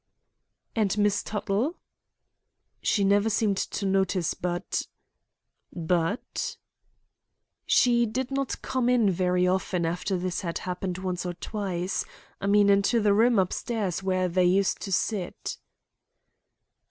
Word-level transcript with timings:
"And 0.75 0.97
Miss 0.97 1.21
Tuttle?" 1.21 1.75
"She 2.81 3.03
never 3.03 3.29
seemed 3.29 3.57
to 3.57 3.85
notice 3.85 4.33
but—" 4.33 4.87
"But—?" 5.71 6.57
"She 7.67 8.07
did 8.07 8.31
not 8.31 8.63
come 8.63 8.89
in 8.89 9.11
very 9.11 9.47
often 9.47 9.85
after 9.85 10.17
this 10.17 10.41
had 10.41 10.57
happened 10.65 10.97
once 10.97 11.23
or 11.23 11.35
twice; 11.35 12.03
I 12.41 12.47
mean 12.47 12.71
into 12.71 12.99
the 12.99 13.13
room 13.13 13.37
upstairs 13.37 14.01
where 14.01 14.27
they 14.27 14.45
used 14.45 14.81
to 14.81 14.91
sit." 14.91 15.57